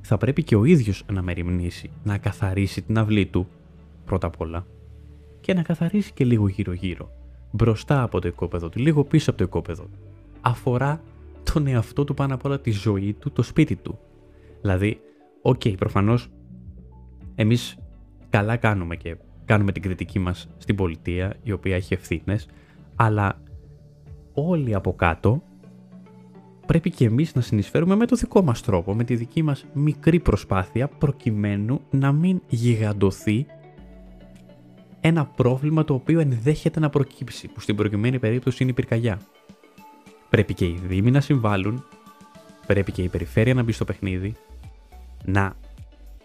θα 0.00 0.16
πρέπει 0.16 0.42
και 0.42 0.56
ο 0.56 0.64
ίδιος 0.64 1.04
να 1.12 1.22
μεριμνήσει, 1.22 1.90
να 2.04 2.18
καθαρίσει 2.18 2.82
την 2.82 2.98
αυλή 2.98 3.26
του 3.26 3.48
πρώτα 4.04 4.26
απ' 4.26 4.40
όλα 4.40 4.66
και 5.40 5.54
να 5.54 5.62
καθαρίσει 5.62 6.12
και 6.12 6.24
λίγο 6.24 6.48
γύρω-γύρω, 6.48 7.10
μπροστά 7.50 8.02
από 8.02 8.20
το 8.20 8.28
οικόπεδο 8.28 8.68
του, 8.68 8.78
λίγο 8.78 9.04
πίσω 9.04 9.30
από 9.30 9.38
το 9.38 9.44
οικόπεδο. 9.44 9.88
Αφορά 10.40 11.00
τον 11.52 11.66
εαυτό 11.66 12.04
του 12.04 12.14
πάνω 12.14 12.34
απ' 12.34 12.44
όλα 12.44 12.60
τη 12.60 12.70
ζωή 12.70 13.12
του, 13.12 13.32
το 13.32 13.42
σπίτι 13.42 13.76
του. 13.76 13.98
Δηλαδή, 14.60 15.00
OK, 15.42 15.60
okay, 15.64 15.76
προφανώς 15.78 16.28
καλά 18.30 18.56
κάνουμε 18.56 18.96
και 18.96 19.16
κάνουμε 19.44 19.72
την 19.72 19.82
κριτική 19.82 20.18
μας 20.18 20.48
στην 20.58 20.76
πολιτεία, 20.76 21.36
η 21.42 21.52
οποία 21.52 21.76
έχει 21.76 21.94
ευθύνες, 21.94 22.48
Αλλά 22.96 23.42
όλοι 24.32 24.74
από 24.74 24.94
κάτω 24.94 25.42
πρέπει 26.68 26.90
και 26.90 27.04
εμείς 27.04 27.34
να 27.34 27.40
συνεισφέρουμε 27.40 27.96
με 27.96 28.06
το 28.06 28.16
δικό 28.16 28.42
μας 28.42 28.62
τρόπο, 28.62 28.94
με 28.94 29.04
τη 29.04 29.16
δική 29.16 29.42
μας 29.42 29.64
μικρή 29.72 30.20
προσπάθεια 30.20 30.88
προκειμένου 30.88 31.80
να 31.90 32.12
μην 32.12 32.42
γιγαντωθεί 32.48 33.46
ένα 35.00 35.26
πρόβλημα 35.26 35.84
το 35.84 35.94
οποίο 35.94 36.20
ενδέχεται 36.20 36.80
να 36.80 36.88
προκύψει, 36.88 37.48
που 37.48 37.60
στην 37.60 37.76
προκειμένη 37.76 38.18
περίπτωση 38.18 38.62
είναι 38.62 38.72
η 38.72 38.74
πυρκαγιά. 38.74 39.20
Πρέπει 40.28 40.54
και 40.54 40.64
οι 40.64 40.80
Δήμοι 40.86 41.10
να 41.10 41.20
συμβάλλουν, 41.20 41.84
πρέπει 42.66 42.92
και 42.92 43.02
η 43.02 43.08
Περιφέρεια 43.08 43.54
να 43.54 43.62
μπει 43.62 43.72
στο 43.72 43.84
παιχνίδι, 43.84 44.34
να 45.24 45.56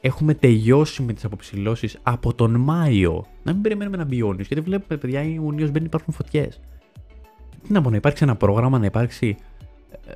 έχουμε 0.02 0.34
τελειώσει 0.34 1.02
με 1.02 1.14
τις 1.14 1.26
αποψηλώσεις 1.26 1.98
από 2.04 2.34
τον 2.34 2.56
Μάιο. 2.56 3.26
Να 3.44 3.54
μην 3.54 3.62
περιμένουμε 3.62 3.98
να 3.98 4.06
μπει 4.06 4.16
Ιούνιος, 4.16 4.48
γιατί 4.48 4.64
βλέπουμε 4.64 4.98
παιδιά 4.98 5.24
Ιούνιος 5.24 5.72
δεν 5.72 5.86
υπάρχουν 5.86 6.14
φωτιές. 6.14 6.60
Τι 7.64 7.74
να 7.74 7.82
πω, 7.82 7.90
να 7.90 7.96
υπάρξει 7.96 8.24
ένα 8.24 8.36
πρόγραμμα, 8.36 8.80
να 8.80 8.86
υπάρξει 8.86 9.36
ε, 9.92 10.12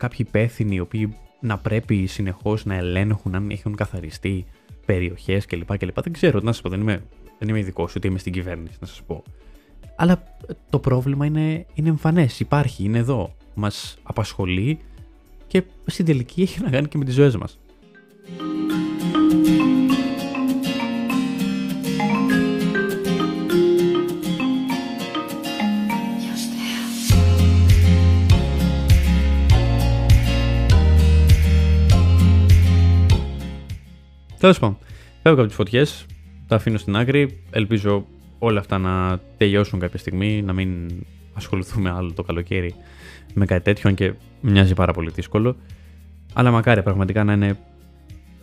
κάποιοι 0.00 0.26
υπεύθυνοι 0.28 0.74
οι 0.74 0.80
οποίοι 0.80 1.16
να 1.40 1.58
πρέπει 1.58 2.06
συνεχώς 2.06 2.64
να 2.64 2.74
ελέγχουν 2.74 3.34
αν 3.34 3.50
έχουν 3.50 3.74
καθαριστεί 3.74 4.44
περιοχές 4.86 5.46
κλπ. 5.46 5.78
κλπ. 5.78 6.00
Δεν 6.00 6.12
ξέρω, 6.12 6.40
να 6.42 6.52
σας 6.52 6.62
πω, 6.62 6.68
δεν 6.68 6.80
είμαι, 6.80 7.02
δεν 7.38 7.48
είμαι 7.48 7.58
ειδικός, 7.58 7.94
ούτε 7.96 8.08
είμαι 8.08 8.18
στην 8.18 8.32
κυβέρνηση, 8.32 8.76
να 8.80 8.86
σας 8.86 9.02
πω. 9.06 9.22
Αλλά 9.96 10.22
το 10.70 10.78
πρόβλημα 10.78 11.26
είναι, 11.26 11.66
είναι 11.74 11.88
εμφανές, 11.88 12.40
υπάρχει, 12.40 12.84
είναι 12.84 12.98
εδώ. 12.98 13.34
Μας 13.54 13.98
απασχολεί 14.02 14.78
και 15.46 15.62
στην 15.86 16.04
τελική 16.04 16.42
έχει 16.42 16.60
να 16.60 16.70
κάνει 16.70 16.88
και 16.88 16.98
με 16.98 17.04
τις 17.04 17.14
ζωές 17.14 17.36
μας. 17.36 17.58
Τέλος 34.40 34.58
πάντων, 34.58 34.78
φεύγω 35.22 35.38
από 35.38 35.46
τις 35.46 35.56
φωτιές, 35.56 36.06
τα 36.46 36.56
αφήνω 36.56 36.78
στην 36.78 36.96
άκρη. 36.96 37.42
Ελπίζω 37.50 38.06
όλα 38.38 38.60
αυτά 38.60 38.78
να 38.78 39.20
τελειώσουν 39.36 39.78
κάποια 39.80 39.98
στιγμή, 39.98 40.42
να 40.42 40.52
μην 40.52 40.90
ασχοληθούμε 41.34 41.90
άλλο 41.90 42.12
το 42.12 42.22
καλοκαίρι 42.22 42.74
με 43.34 43.46
κάτι 43.46 43.62
τέτοιο, 43.62 43.88
αν 43.88 43.94
και 43.94 44.12
μοιάζει 44.40 44.74
πάρα 44.74 44.92
πολύ 44.92 45.10
δύσκολο. 45.10 45.56
Αλλά 46.32 46.50
μακάρι 46.50 46.82
πραγματικά 46.82 47.24
να 47.24 47.32
είναι 47.32 47.58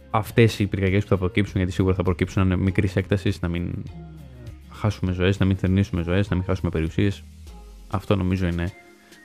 αυτές 0.10 0.60
οι 0.60 0.66
πυρκαγιές 0.66 1.04
που 1.04 1.10
θα 1.10 1.18
προκύψουν, 1.18 1.58
γιατί 1.58 1.72
σίγουρα 1.72 1.96
θα 1.96 2.04
προκύψουν 2.04 2.48
να 2.48 2.54
είναι 2.54 2.64
μικρής 2.64 2.96
έκτασης, 2.96 3.42
να 3.42 3.48
μην 3.48 3.84
χάσουμε 4.72 5.12
ζωές, 5.12 5.40
να 5.40 5.46
μην 5.46 5.58
θερνήσουμε 5.58 6.04
ζωές, 6.04 6.30
να 6.30 6.36
μην 6.36 6.46
χάσουμε 6.46 6.70
περιουσίες. 6.70 7.24
Αυτό 7.90 8.16
νομίζω 8.16 8.48
είναι 8.48 8.72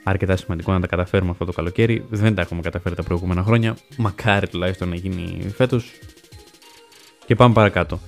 αρκετά 0.05 0.37
σημαντικό 0.37 0.73
να 0.73 0.81
τα 0.81 0.87
καταφέρουμε 0.87 1.31
αυτό 1.31 1.45
το 1.45 1.52
καλοκαίρι. 1.52 2.05
Δεν 2.11 2.35
τα 2.35 2.41
έχουμε 2.43 2.61
καταφέρει 2.61 2.95
τα 2.95 3.02
προηγούμενα 3.02 3.43
χρόνια. 3.43 3.76
Μακάρι 3.97 4.49
τουλάχιστον 4.49 4.88
να 4.88 4.95
γίνει 4.95 5.50
φέτος. 5.55 5.91
Και 7.26 7.35
πάμε 7.35 7.55
παρακάτω. 7.55 8.00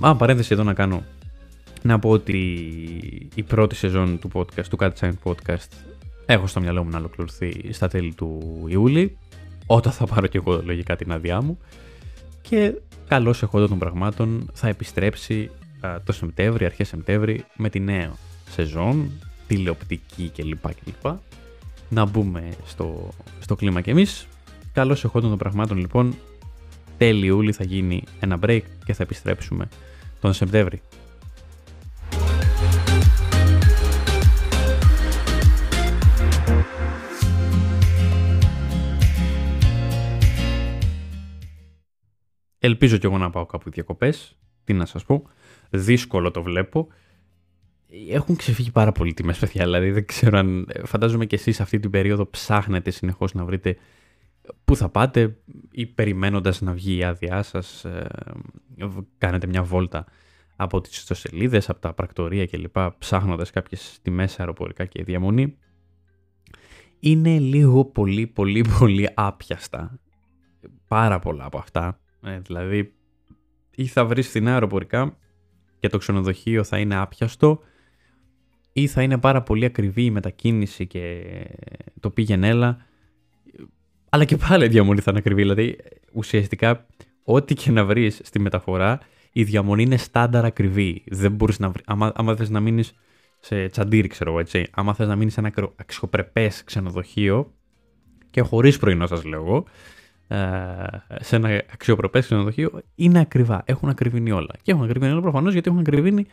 Α, 0.00 0.16
παρένθεση 0.16 0.52
εδώ 0.52 0.62
να 0.62 0.74
κάνω. 0.74 1.02
Να 1.82 1.98
πω 1.98 2.10
ότι 2.10 2.38
η 3.34 3.42
πρώτη 3.42 3.74
σεζόν 3.74 4.18
του 4.18 4.30
podcast, 4.32 4.64
του 4.70 4.76
Cat 4.80 4.90
Sign 5.00 5.12
Podcast, 5.24 5.68
έχω 6.26 6.46
στο 6.46 6.60
μυαλό 6.60 6.84
μου 6.84 6.90
να 6.90 6.98
ολοκληρωθεί 6.98 7.72
στα 7.72 7.88
τέλη 7.88 8.14
του 8.14 8.40
Ιούλη, 8.66 9.16
όταν 9.66 9.92
θα 9.92 10.06
πάρω 10.06 10.26
και 10.26 10.38
εγώ 10.38 10.62
λογικά 10.64 10.96
την 10.96 11.12
άδειά 11.12 11.42
μου. 11.42 11.58
Και 12.42 12.74
καλώς 13.08 13.42
εχόντων 13.42 13.68
των 13.68 13.78
πραγμάτων 13.78 14.50
θα 14.52 14.68
επιστρέψει 14.68 15.50
α, 15.80 16.00
το 16.04 16.12
Σεπτέμβρη, 16.12 16.64
αρχές 16.64 16.88
Σεπτέμβρη, 16.88 17.44
με 17.56 17.68
τη 17.68 17.80
νέα 17.80 18.12
σεζόν, 18.50 19.10
τηλεοπτική 19.46 20.32
κλπ. 20.36 20.74
κλπ. 20.84 21.12
Να 21.88 22.04
μπούμε 22.04 22.48
στο, 22.66 23.08
στο 23.40 23.56
κλίμα 23.56 23.80
κι 23.80 23.90
εμείς. 23.90 24.26
Καλώς 24.72 25.04
εχόντων 25.04 25.28
των 25.28 25.38
πραγμάτων 25.38 25.76
λοιπόν, 25.76 26.14
τέλη 26.98 27.26
Ιούλη 27.26 27.52
θα 27.52 27.64
γίνει 27.64 28.02
ένα 28.20 28.38
break 28.42 28.62
και 28.84 28.92
θα 28.92 29.02
επιστρέψουμε 29.02 29.68
τον 30.20 30.32
Σεπτέμβρη. 30.32 30.82
Ελπίζω 42.64 42.96
κι 42.96 43.06
εγώ 43.06 43.18
να 43.18 43.30
πάω 43.30 43.46
κάπου 43.46 43.70
διακοπές. 43.70 44.36
Τι 44.64 44.72
να 44.72 44.86
σας 44.86 45.04
πω. 45.04 45.22
Δύσκολο 45.70 46.30
το 46.30 46.42
βλέπω. 46.42 46.88
Έχουν 48.10 48.36
ξεφύγει 48.36 48.70
πάρα 48.70 48.92
πολύ 48.92 49.14
τιμές, 49.14 49.38
παιδιά. 49.38 49.64
Δηλαδή 49.64 49.90
δεν 49.90 50.06
ξέρω 50.06 50.38
αν... 50.38 50.66
Φαντάζομαι 50.84 51.26
κι 51.26 51.34
εσείς 51.34 51.60
αυτή 51.60 51.80
την 51.80 51.90
περίοδο 51.90 52.30
ψάχνετε 52.30 52.90
συνεχώς 52.90 53.34
να 53.34 53.44
βρείτε 53.44 53.76
πού 54.64 54.76
θα 54.76 54.88
πάτε 54.88 55.36
ή 55.70 55.86
περιμένοντας 55.86 56.60
να 56.60 56.72
βγει 56.72 56.96
η 56.96 57.04
άδειά 57.04 57.42
σας 57.42 57.84
ε, 57.84 58.06
κάνετε 59.18 59.46
μια 59.46 59.62
βόλτα 59.62 60.04
από 60.56 60.80
τις 60.80 60.96
ιστοσελίδες, 60.96 61.68
από 61.68 61.80
τα 61.80 61.92
πρακτορία 61.94 62.46
κλπ. 62.46 62.76
ψάχνοντας 62.98 63.50
κάποιες 63.50 63.98
τιμές 64.02 64.40
αεροπορικά 64.40 64.84
και 64.84 65.04
διαμονή. 65.04 65.56
Είναι 67.00 67.38
λίγο 67.38 67.84
πολύ 67.84 68.26
πολύ 68.26 68.64
πολύ 68.78 69.08
άπιαστα. 69.14 69.98
Πάρα 70.88 71.18
πολλά 71.18 71.44
από 71.44 71.58
αυτά. 71.58 72.00
Ε, 72.22 72.38
δηλαδή 72.38 72.94
ή 73.74 73.86
θα 73.86 74.04
βρεις 74.04 74.28
φθηνά 74.28 74.52
αεροπορικά 74.52 75.16
και 75.78 75.88
το 75.88 75.98
ξενοδοχείο 75.98 76.64
θα 76.64 76.78
είναι 76.78 76.96
άπιαστο 76.96 77.60
ή 78.72 78.86
θα 78.86 79.02
είναι 79.02 79.18
πάρα 79.18 79.42
πολύ 79.42 79.64
ακριβή 79.64 80.04
η 80.04 80.10
μετακίνηση 80.10 80.86
και 80.86 81.24
το 82.00 82.10
πήγαινε 82.10 82.48
έλα 82.48 82.86
αλλά 84.14 84.24
και 84.24 84.36
πάλι 84.36 84.64
η 84.64 84.68
διαμονή 84.68 85.00
θα 85.00 85.10
είναι 85.10 85.18
ακριβή. 85.18 85.42
Δηλαδή, 85.42 85.76
ουσιαστικά, 86.12 86.86
ό,τι 87.24 87.54
και 87.54 87.70
να 87.70 87.84
βρεις 87.84 88.20
στη 88.22 88.38
μεταφορά, 88.40 89.00
η 89.32 89.44
διαμονή 89.44 89.82
είναι 89.82 89.96
στάνταρ 89.96 90.44
ακριβή. 90.44 91.02
Δεν 91.06 91.32
μπορείς 91.32 91.58
να 91.58 91.68
βρει. 91.70 91.82
Άμα, 91.86 92.12
άμα 92.14 92.36
θες 92.36 92.50
να 92.50 92.60
μείνεις 92.60 92.94
σε 93.40 93.66
τσαντήρι, 93.66 94.08
ξέρω 94.08 94.30
εγώ 94.30 94.40
έτσι. 94.40 94.66
Άμα 94.70 94.94
θες 94.94 95.08
να 95.08 95.16
μείνεις 95.16 95.32
σε 95.32 95.40
ένα 95.40 95.52
αξιοπρεπές 95.76 96.64
ξενοδοχείο 96.64 97.52
και 98.30 98.40
χωρίς 98.40 98.78
πρωινό, 98.78 99.06
σας 99.06 99.24
λέω 99.24 99.42
εγώ, 99.42 99.64
ε, 100.28 100.38
σε 101.20 101.36
ένα 101.36 101.62
αξιοπρεπές 101.72 102.24
ξενοδοχείο, 102.24 102.82
είναι 102.94 103.20
ακριβά. 103.20 103.62
Έχουν 103.64 103.88
ακριβήνει 103.88 104.30
όλα. 104.30 104.54
Και 104.62 104.72
έχουν 104.72 104.84
ακριβήνει 104.84 105.12
όλα 105.12 105.20
προφανώς 105.20 105.52
γιατί 105.52 105.68
έχουν 105.68 105.80
ακριβήνει 105.80 106.26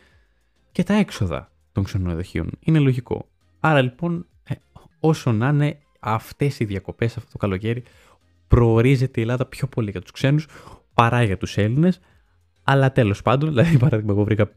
και 0.72 0.82
τα 0.82 0.94
έξοδα 0.94 1.52
των 1.72 1.84
ξενοδοχείων. 1.84 2.50
Είναι 2.60 2.78
λογικό. 2.78 3.28
Άρα 3.60 3.82
λοιπόν, 3.82 4.26
ε, 4.44 4.54
όσο 5.00 5.32
να 5.32 5.48
είναι, 5.48 5.78
αυτές 6.00 6.58
οι 6.58 6.64
διακοπές 6.64 7.16
αυτό 7.16 7.30
το 7.32 7.38
καλοκαίρι 7.38 7.82
προορίζεται 8.48 9.20
η 9.20 9.22
Ελλάδα 9.22 9.46
πιο 9.46 9.66
πολύ 9.66 9.90
για 9.90 10.00
τους 10.00 10.10
ξένους 10.10 10.46
παρά 10.94 11.22
για 11.22 11.36
τους 11.36 11.56
Έλληνες. 11.56 12.00
Αλλά 12.62 12.92
τέλος 12.92 13.22
πάντων, 13.22 13.48
δηλαδή 13.48 13.78
παράδειγμα, 13.78 14.12
εγώ 14.12 14.24
βρήκα 14.24 14.50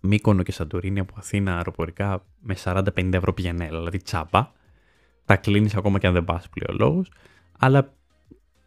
Μύκονο 0.00 0.42
και 0.42 0.52
Σαντορίνη 0.52 1.00
από 1.00 1.14
Αθήνα 1.16 1.56
αεροπορικά 1.56 2.26
με 2.40 2.56
40-50 2.64 3.12
ευρώ 3.12 3.32
πιανέλα, 3.32 3.78
δηλαδή 3.78 3.98
τσάπα. 3.98 4.52
Τα 5.24 5.36
κλείνεις 5.36 5.74
ακόμα 5.74 5.98
και 5.98 6.06
αν 6.06 6.12
δεν 6.12 6.24
πας 6.24 6.48
πλέον 6.48 6.78
λόγος. 6.78 7.10
Αλλά 7.58 7.94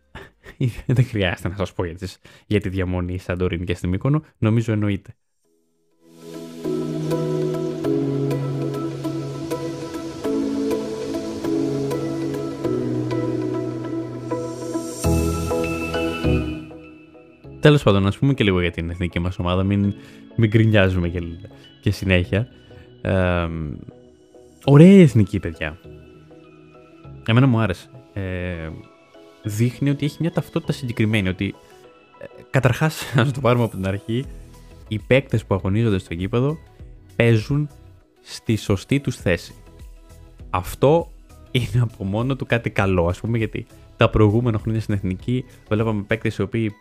δεν 0.85 1.05
χρειάζεται 1.05 1.49
να 1.49 1.55
σας 1.55 1.73
πω 1.73 1.85
για, 1.85 2.07
για 2.47 2.59
τη 2.59 2.69
διαμονή 2.69 3.17
Σαντορίνη 3.17 3.65
και 3.65 3.75
στη 3.75 3.87
Μύκονο. 3.87 4.23
Νομίζω 4.37 4.73
εννοείται. 4.73 5.15
Τέλος 17.59 17.83
πάντων, 17.83 18.07
ας 18.07 18.17
πούμε 18.17 18.33
και 18.33 18.43
λίγο 18.43 18.61
για 18.61 18.71
την 18.71 18.89
εθνική 18.89 19.19
μας 19.19 19.39
ομάδα, 19.39 19.63
μην, 19.63 19.93
μην 20.35 20.49
γκρινιάζουμε 20.49 21.07
και, 21.09 21.21
και 21.81 21.91
συνέχεια. 21.91 22.47
Ε, 23.01 23.47
ωραία 24.63 25.01
εθνική, 25.01 25.39
παιδιά. 25.39 25.79
Εμένα 27.25 27.47
μου 27.47 27.59
άρεσε. 27.59 27.89
Ε, 28.13 28.69
δείχνει 29.43 29.89
ότι 29.89 30.05
έχει 30.05 30.17
μια 30.19 30.31
ταυτότητα 30.31 30.71
συγκεκριμένη. 30.71 31.29
Ότι 31.29 31.55
ε, 32.19 32.25
καταρχάς, 32.49 33.03
να 33.15 33.31
το 33.31 33.39
πάρουμε 33.39 33.63
από 33.63 33.75
την 33.75 33.87
αρχή, 33.87 34.25
οι 34.87 34.99
παίκτες 34.99 35.45
που 35.45 35.55
αγωνίζονται 35.55 35.97
στο 35.97 36.13
γήπεδο 36.13 36.57
παίζουν 37.15 37.69
στη 38.21 38.55
σωστή 38.55 38.99
τους 38.99 39.15
θέση. 39.15 39.53
Αυτό 40.49 41.11
είναι 41.51 41.81
από 41.81 42.03
μόνο 42.03 42.35
του 42.35 42.45
κάτι 42.45 42.69
καλό, 42.69 43.07
ας 43.07 43.19
πούμε, 43.19 43.37
γιατί 43.37 43.65
τα 43.97 44.09
προηγούμενα 44.09 44.59
χρόνια 44.59 44.81
στην 44.81 44.93
εθνική 44.93 45.45
βλέπαμε 45.69 46.01
παίκτες 46.01 46.37
οι 46.37 46.41
οποίοι 46.41 46.73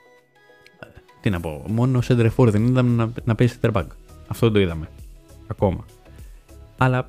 τι 1.20 1.30
να 1.30 1.40
πω, 1.40 1.64
μόνο 1.68 2.00
σε 2.00 2.14
Center 2.14 2.48
δεν 2.50 2.66
είδαμε 2.66 2.90
να, 3.04 3.10
να 3.24 3.34
παίζει 3.34 3.58
center 3.60 3.72
back. 3.72 3.86
Αυτό 4.28 4.50
το 4.50 4.60
είδαμε. 4.60 4.88
Ακόμα. 5.46 5.84
Αλλά 6.78 7.06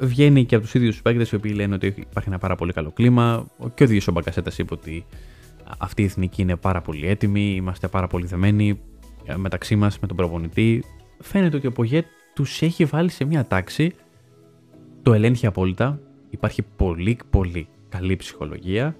βγαίνει 0.00 0.44
και 0.44 0.54
από 0.54 0.64
τους 0.64 0.74
ίδιους 0.74 0.92
τους 0.92 1.02
παίκτες 1.02 1.30
οι 1.30 1.34
οποίοι 1.34 1.52
λένε 1.54 1.74
ότι 1.74 1.86
υπάρχει 1.86 2.28
ένα 2.28 2.38
πάρα 2.38 2.56
πολύ 2.56 2.72
καλό 2.72 2.90
κλίμα. 2.90 3.46
Και 3.74 3.82
ο 3.82 3.86
ίδιος 3.86 4.08
ο 4.08 4.12
Μπακασέτας 4.12 4.58
είπε 4.58 4.74
ότι 4.74 5.04
αυτή 5.78 6.02
η 6.02 6.04
εθνική 6.04 6.42
είναι 6.42 6.56
πάρα 6.56 6.80
πολύ 6.80 7.06
έτοιμη, 7.06 7.54
είμαστε 7.54 7.88
πάρα 7.88 8.06
πολύ 8.06 8.26
δεμένοι 8.26 8.80
ε, 9.24 9.36
μεταξύ 9.36 9.76
μας 9.76 9.98
με 9.98 10.06
τον 10.06 10.16
προπονητή. 10.16 10.84
Φαίνεται 11.20 11.56
ότι 11.56 11.66
ο 11.66 11.72
Πογέ 11.72 12.04
τους 12.34 12.62
έχει 12.62 12.84
βάλει 12.84 13.10
σε 13.10 13.24
μια 13.24 13.46
τάξη 13.46 13.92
το 15.02 15.12
ελέγχει 15.12 15.46
απόλυτα. 15.46 16.00
Υπάρχει 16.30 16.62
πολύ 16.76 17.18
πολύ 17.30 17.68
καλή 17.88 18.16
ψυχολογία. 18.16 18.96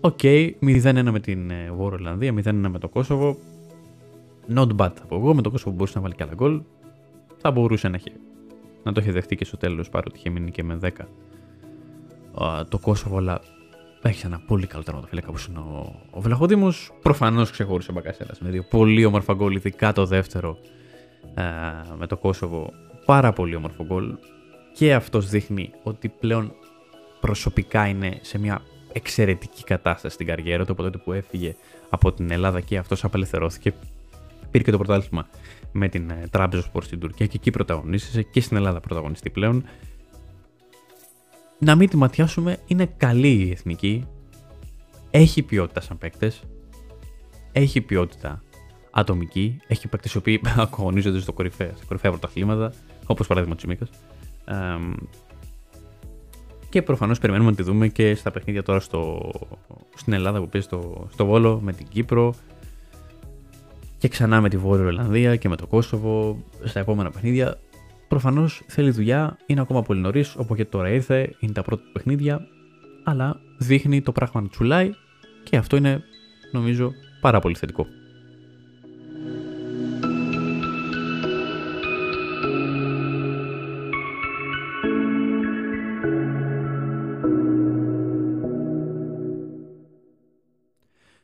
OK, 0.00 0.18
okay, 0.22 0.50
0-1 0.60 1.08
με 1.10 1.20
την 1.20 1.50
ε, 1.50 1.70
Βόρεια 1.72 1.98
Ολλανδία, 1.98 2.34
0-1 2.44 2.52
με 2.52 2.78
το 2.78 2.88
Κόσοβο. 2.88 3.36
Not 4.54 4.76
bad 4.76 4.92
θα 4.94 5.04
πω 5.08 5.16
εγώ. 5.16 5.34
Με 5.34 5.42
το 5.42 5.50
Κόσοβο 5.50 5.76
μπορούσε 5.76 5.92
να 5.96 6.02
βάλει 6.02 6.14
και 6.14 6.22
άλλα 6.22 6.34
γκολ. 6.34 6.62
Θα 7.36 7.50
μπορούσε 7.50 7.88
να, 7.88 7.96
έχει, 7.96 8.12
να 8.82 8.92
το 8.92 9.00
έχει 9.00 9.10
δεχτεί 9.10 9.36
και 9.36 9.44
στο 9.44 9.56
τέλος 9.56 9.88
παρότι 9.88 10.18
είχε 10.18 10.30
μείνει 10.30 10.50
και 10.50 10.62
με 10.62 10.78
10 10.82 10.88
uh, 12.34 12.62
το 12.68 12.78
Κόσοβο, 12.78 13.16
αλλά 13.16 13.40
έχει 14.02 14.26
ένα 14.26 14.40
πολύ 14.46 14.66
καλό 14.66 14.82
τερματοφύλακα 14.82 15.28
όπω 15.28 15.38
είναι 15.48 15.58
ο, 15.58 16.00
ο 16.10 16.20
Βλαχοδήμος. 16.20 16.92
Προφανώς 17.02 17.50
ξεχώρισε 17.50 17.90
ο 17.90 17.94
Μπακασέτα 17.94 18.34
με 18.40 18.50
δύο 18.50 18.64
πολύ 18.70 19.04
όμορφα 19.04 19.34
γκολ, 19.34 19.54
ειδικά 19.54 19.92
το 19.92 20.06
δεύτερο 20.06 20.58
uh, 21.34 21.40
με 21.98 22.06
το 22.06 22.16
Κόσοβο. 22.16 22.72
Πάρα 23.04 23.32
πολύ 23.32 23.54
όμορφο 23.54 23.84
γκολ. 23.84 24.16
Και 24.74 24.94
αυτός 24.94 25.28
δείχνει 25.28 25.70
ότι 25.82 26.08
πλέον 26.08 26.52
προσωπικά 27.20 27.86
είναι 27.86 28.18
σε 28.20 28.38
μια 28.38 28.62
εξαιρετική 28.92 29.64
κατάσταση 29.64 30.14
στην 30.14 30.26
καριέρα 30.26 30.64
του 30.64 30.72
από 30.72 30.82
τότε 30.82 30.98
που 30.98 31.12
έφυγε 31.12 31.54
από 31.88 32.12
την 32.12 32.30
Ελλάδα 32.30 32.60
και 32.60 32.78
αυτός 32.78 33.04
απελευθερώθηκε. 33.04 33.74
Πήρε 34.50 34.64
και 34.64 34.70
το 34.70 34.76
πρωτάθλημα 34.76 35.26
με 35.72 35.88
την 35.88 36.10
ε, 36.10 36.28
Trabzonspor 36.30 36.82
στην 36.82 36.98
Τουρκία 36.98 37.26
και 37.26 37.36
εκεί 37.36 37.50
πρωταγωνίστησε 37.50 38.22
και 38.22 38.40
στην 38.40 38.56
Ελλάδα 38.56 38.80
πρωταγωνιστή 38.80 39.30
πλέον. 39.30 39.64
Να 41.58 41.74
μην 41.74 41.88
τη 41.88 41.96
ματιάσουμε, 41.96 42.58
είναι 42.66 42.86
καλή 42.96 43.28
η 43.28 43.50
εθνική. 43.50 44.06
Έχει 45.10 45.42
ποιότητα 45.42 45.80
σαν 45.80 45.98
παίκτες. 45.98 46.42
Έχει 47.52 47.80
ποιότητα 47.80 48.42
ατομική. 48.90 49.60
Έχει 49.66 49.88
παίκτες 49.88 50.12
οι 50.12 50.16
οποίοι 50.16 50.40
αγωνίζονται 50.56 51.20
στο 51.20 51.32
κορυφαία, 51.32 51.72
στα 51.76 51.84
κορυφαία 51.86 52.10
πρωταθλήματα, 52.10 52.72
όπως 53.06 53.26
παράδειγμα 53.26 53.56
Τσιμίκας. 53.56 53.90
Και 56.68 56.82
προφανώς 56.82 57.18
περιμένουμε 57.18 57.50
να 57.50 57.56
τη 57.56 57.62
δούμε 57.62 57.88
και 57.88 58.14
στα 58.14 58.30
παιχνίδια 58.30 58.62
τώρα 58.62 58.80
στο, 58.80 59.30
στην 59.94 60.12
Ελλάδα 60.12 60.40
που 60.40 60.48
παίζει 60.48 60.66
στο, 60.66 61.08
στο 61.12 61.26
Βόλο 61.26 61.60
με 61.62 61.72
την 61.72 61.86
Κύπρο. 61.88 62.34
Και 64.00 64.08
ξανά 64.08 64.40
με 64.40 64.48
τη 64.48 64.56
Βόρεια 64.56 64.86
Ολλανδία 64.86 65.36
και 65.36 65.48
με 65.48 65.56
το 65.56 65.66
Κόσοβο 65.66 66.44
στα 66.64 66.80
επόμενα 66.80 67.10
παιχνίδια. 67.10 67.60
Προφανώς 68.08 68.62
θέλει 68.66 68.90
δουλειά, 68.90 69.36
είναι 69.46 69.60
ακόμα 69.60 69.82
πολύ 69.82 70.00
νωρίς, 70.00 70.34
όπω 70.36 70.56
και 70.56 70.64
τώρα 70.64 70.88
ήρθε, 70.88 71.36
είναι 71.38 71.52
τα 71.52 71.62
πρώτα 71.62 71.82
παιχνίδια. 71.92 72.40
Αλλά 73.04 73.40
δείχνει 73.58 74.02
το 74.02 74.12
πράγμα 74.12 74.40
να 74.40 74.48
τσουλάει 74.48 74.90
και 75.42 75.56
αυτό 75.56 75.76
είναι 75.76 76.02
νομίζω 76.52 76.90
πάρα 77.20 77.40
πολύ 77.40 77.54
θετικό. 77.54 77.86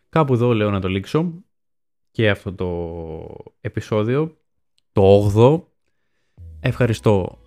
Κάπου 0.08 0.32
εδώ 0.32 0.52
λέω 0.52 0.70
να 0.70 0.80
το 0.80 0.88
λήξω 0.88 1.45
και 2.16 2.30
αυτό 2.30 2.52
το 2.52 2.70
επεισόδιο, 3.60 4.36
το 4.92 5.32
8ο. 5.36 5.62
Ευχαριστώ 6.60 7.38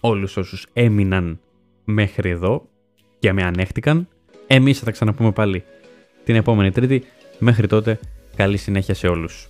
όλους 0.00 0.36
όσους 0.36 0.66
έμειναν 0.72 1.40
μέχρι 1.84 2.30
εδώ 2.30 2.68
και 3.18 3.32
με 3.32 3.42
ανέχτηκαν. 3.42 4.08
Εμείς 4.46 4.78
θα 4.78 4.84
τα 4.84 4.90
ξαναπούμε 4.90 5.32
πάλι 5.32 5.64
την 6.24 6.34
επόμενη 6.34 6.70
Τρίτη. 6.70 7.04
Μέχρι 7.38 7.66
τότε, 7.66 8.00
καλή 8.36 8.56
συνέχεια 8.56 8.94
σε 8.94 9.08
όλους. 9.08 9.48